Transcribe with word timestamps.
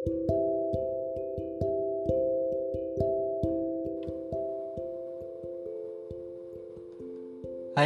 Hai 0.00 0.08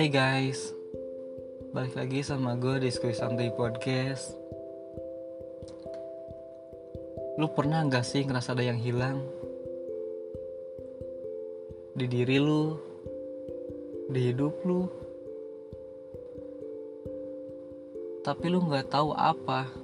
guys, 0.07 0.71
balik 1.75 1.99
lagi 1.99 2.23
sama 2.23 2.55
gue 2.55 2.79
di 2.79 2.87
Diskusi 2.87 3.19
Santai 3.19 3.51
Podcast. 3.51 4.31
Lu 7.43 7.51
pernah 7.51 7.83
gak 7.91 8.07
sih 8.07 8.23
ngerasa 8.23 8.55
ada 8.55 8.63
yang 8.63 8.79
hilang? 8.79 9.19
Di 11.99 12.07
diri 12.07 12.39
lu, 12.39 12.79
di 14.07 14.31
hidup 14.31 14.63
lu. 14.63 14.87
Tapi 18.23 18.47
lu 18.47 18.63
gak 18.71 18.95
tahu 18.95 19.11
apa. 19.19 19.84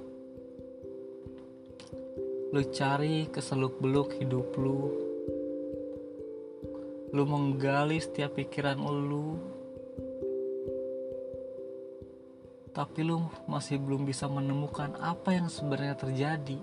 Lu 2.51 2.61
cari 2.67 3.31
keseluk 3.31 3.79
beluk 3.79 4.11
hidup 4.19 4.51
lu. 4.59 4.91
Lu 7.15 7.23
menggali 7.23 7.99
setiap 7.99 8.35
pikiran 8.35 8.79
lu 8.79 9.39
tapi 12.71 13.03
lu 13.03 13.27
masih 13.51 13.83
belum 13.83 14.07
bisa 14.07 14.31
menemukan 14.31 14.95
apa 15.03 15.35
yang 15.35 15.51
sebenarnya 15.51 15.95
terjadi. 15.95 16.59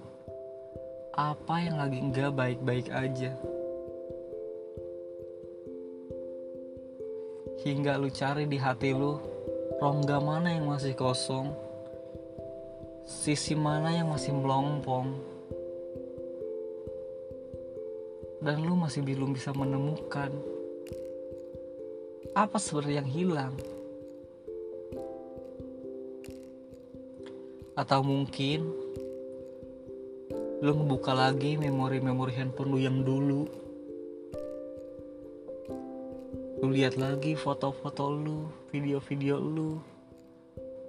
Apa 1.13 1.69
yang 1.69 1.77
lagi 1.77 2.01
enggak 2.01 2.33
baik-baik 2.33 2.89
aja. 2.89 3.37
Hingga 7.61 8.01
lu 8.01 8.09
cari 8.09 8.49
di 8.49 8.57
hati 8.57 8.97
lu 8.97 9.21
rongga 9.79 10.17
mana 10.23 10.57
yang 10.57 10.71
masih 10.73 10.97
kosong, 10.97 11.53
sisi 13.05 13.53
mana 13.53 13.93
yang 13.93 14.09
masih 14.09 14.33
melompong, 14.33 15.13
dan 18.39 18.63
lu 18.63 18.79
masih 18.79 19.03
belum 19.03 19.35
bisa 19.35 19.51
menemukan 19.51 20.31
apa 22.39 22.57
sebenarnya 22.61 23.03
yang 23.03 23.11
hilang. 23.11 23.55
Atau 27.75 28.03
mungkin 28.03 28.67
lu 30.59 30.71
ngebuka 30.75 31.15
lagi 31.15 31.55
memori-memori 31.55 32.35
handphone 32.35 32.75
lu 32.75 32.79
yang 32.83 33.03
dulu. 33.07 33.47
Lu 36.59 36.75
lihat 36.75 36.99
lagi 36.99 37.39
foto-foto 37.39 38.11
lu, 38.11 38.51
video-video 38.75 39.39
lu 39.39 39.79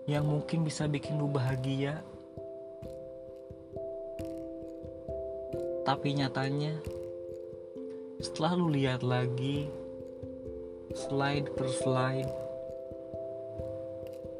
yang 0.09 0.25
mungkin 0.25 0.65
bisa 0.65 0.89
bikin 0.89 1.21
lu 1.21 1.29
bahagia. 1.29 2.01
Tapi 5.85 6.17
nyatanya 6.17 6.73
setelah 8.19 8.55
lu 8.59 8.67
lihat 8.67 8.99
lagi 8.99 9.71
slide 10.91 11.55
per 11.55 11.71
slide 11.71 12.31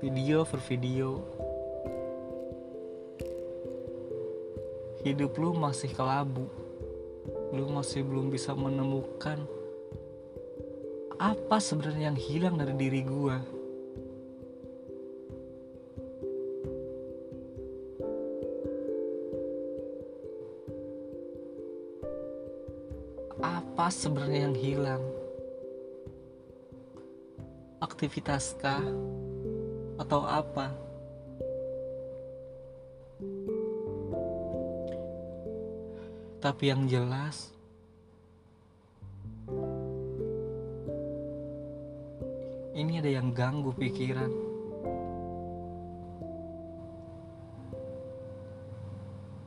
video 0.04 0.44
per 0.44 0.60
video 0.60 1.24
hidup 5.04 5.32
lu 5.40 5.56
masih 5.56 5.92
kelabu. 5.96 6.48
Lu 7.56 7.66
masih 7.72 8.04
belum 8.04 8.30
bisa 8.30 8.52
menemukan 8.54 9.40
apa 11.20 11.60
sebenarnya 11.60 12.12
yang 12.12 12.20
hilang 12.20 12.56
dari 12.56 12.76
diri 12.80 13.02
gua 13.04 13.59
apa 23.90 23.98
sebenarnya 24.06 24.46
yang 24.46 24.54
hilang? 24.54 25.04
Aktivitas 27.82 28.54
kah? 28.62 28.86
Atau 29.98 30.22
apa? 30.30 30.70
Tapi 36.38 36.64
yang 36.70 36.86
jelas 36.86 37.50
Ini 42.78 43.02
ada 43.02 43.10
yang 43.10 43.34
ganggu 43.34 43.74
pikiran. 43.74 44.30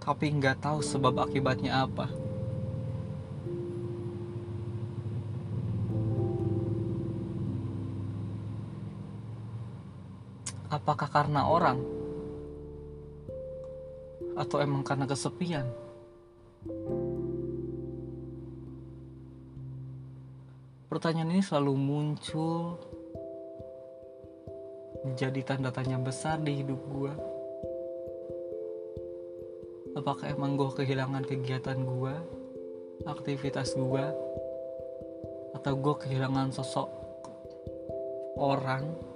Tapi 0.03 0.35
nggak 0.35 0.59
tahu 0.59 0.83
sebab 0.83 1.31
akibatnya 1.31 1.87
apa 1.87 2.32
Apakah 10.83 11.07
karena 11.15 11.47
orang? 11.47 11.79
Atau 14.35 14.59
emang 14.59 14.83
karena 14.83 15.07
kesepian? 15.07 15.63
Pertanyaan 20.91 21.39
ini 21.39 21.43
selalu 21.47 21.79
muncul 21.79 22.83
menjadi 25.07 25.55
tanda 25.55 25.71
tanya 25.71 26.03
besar 26.03 26.43
di 26.43 26.67
hidup 26.67 26.83
gue. 26.91 27.15
Apakah 30.03 30.35
emang 30.35 30.59
gue 30.59 30.67
kehilangan 30.83 31.23
kegiatan 31.23 31.79
gue, 31.79 32.15
aktivitas 33.07 33.79
gue, 33.79 34.07
atau 35.55 35.73
gue 35.79 35.95
kehilangan 35.95 36.51
sosok 36.51 36.91
orang, 38.35 39.12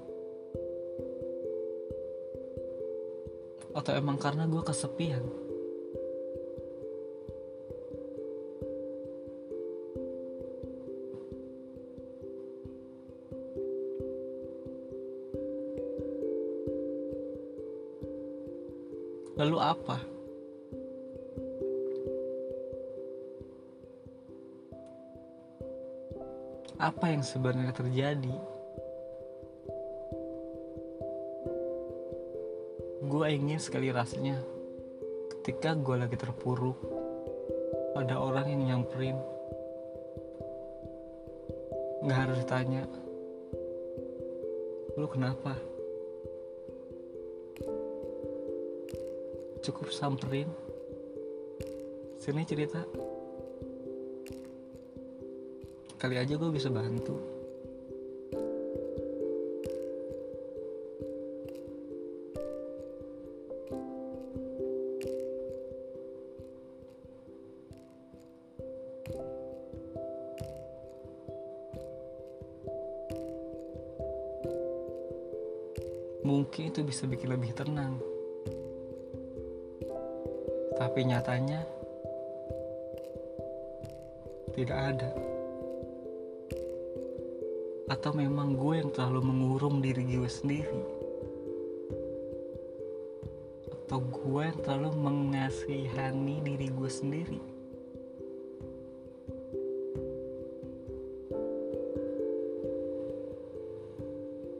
atau 3.76 3.92
emang 3.92 4.16
karena 4.16 4.48
gue 4.48 4.62
kesepian? 4.64 5.20
Lalu 19.36 19.56
apa? 19.60 20.00
Apa 26.80 27.12
yang 27.12 27.20
sebenarnya 27.20 27.76
terjadi? 27.76 28.55
Gue 33.16 33.32
ingin 33.32 33.56
sekali 33.56 33.88
rasanya 33.88 34.36
ketika 35.32 35.72
gue 35.72 35.96
lagi 35.96 36.20
terpuruk, 36.20 36.76
ada 37.96 38.20
orang 38.20 38.52
yang 38.52 38.84
nyamperin. 38.84 39.16
Gak 42.04 42.12
harus 42.12 42.44
ditanya, 42.44 42.84
lu 45.00 45.08
kenapa? 45.08 45.56
cukup 49.64 49.90
samperin 49.90 50.46
sini 52.22 52.46
cerita 52.46 52.86
kali 55.98 56.22
aja 56.22 56.38
gue 56.38 56.50
bisa 56.54 56.70
bantu 56.70 57.35
mungkin 76.26 76.74
itu 76.74 76.82
bisa 76.82 77.06
bikin 77.06 77.30
lebih 77.30 77.54
tenang 77.54 78.02
tapi 80.76 81.06
nyatanya 81.08 81.64
tidak 84.56 84.78
ada. 84.96 85.12
Atau 87.92 88.16
memang 88.16 88.56
gue 88.56 88.80
yang 88.80 88.88
terlalu 88.88 89.20
mengurung 89.28 89.84
diri 89.84 90.04
gue 90.04 90.28
sendiri? 90.28 90.80
Atau 93.68 94.00
gue 94.00 94.42
yang 94.48 94.60
terlalu 94.64 94.90
mengasihani 94.96 96.40
diri 96.40 96.72
gue 96.72 96.90
sendiri? 96.90 97.55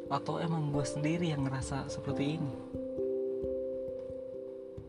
Atau 0.07 0.39
emang 0.39 0.71
gue 0.71 0.87
sendiri 0.87 1.31
yang 1.35 1.43
ngerasa 1.47 1.91
seperti 1.91 2.39
ini? 2.39 2.55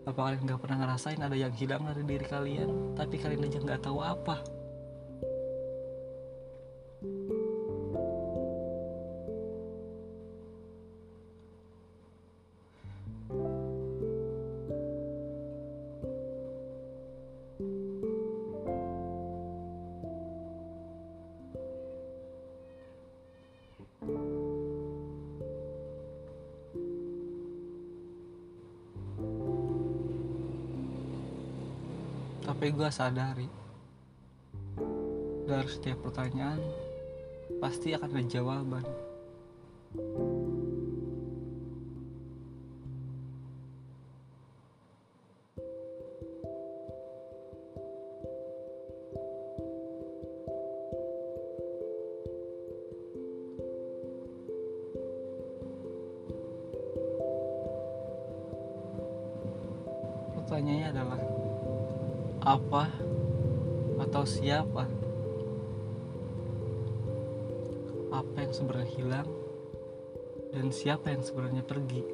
Apa 0.08 0.32
kalian 0.32 0.48
gak 0.48 0.62
pernah 0.64 0.78
ngerasain 0.88 1.20
ada 1.20 1.36
yang 1.36 1.52
hilang 1.52 1.84
dari 1.84 2.04
diri 2.08 2.26
kalian, 2.26 2.96
tapi 2.96 3.20
kalian 3.20 3.44
aja 3.44 3.60
gak 3.60 3.84
tahu 3.84 4.00
apa? 4.00 4.57
Tapi 32.58 32.74
gue 32.74 32.90
sadari 32.90 33.46
dari 35.46 35.70
setiap 35.70 36.02
pertanyaan 36.02 36.58
pasti 37.62 37.94
akan 37.94 38.18
ada 38.18 38.26
jawaban. 38.26 38.82
Pertanyaannya 60.34 60.90
adalah 60.90 61.37
apa 62.48 62.88
atau 64.00 64.24
siapa? 64.24 64.88
Apa 68.08 68.38
yang 68.40 68.54
sebenarnya 68.56 68.90
hilang 68.96 69.30
dan 70.56 70.72
siapa 70.72 71.12
yang 71.12 71.20
sebenarnya 71.28 71.68
pergi? 71.68 72.08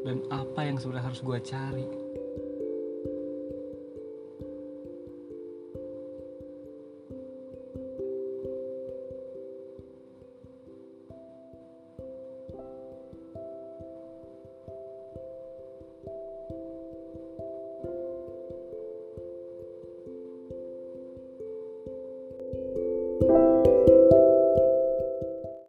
Dan 0.00 0.24
apa 0.32 0.64
yang 0.64 0.80
sebenarnya 0.80 1.12
harus 1.12 1.20
gue 1.20 1.38
cari? 1.44 1.99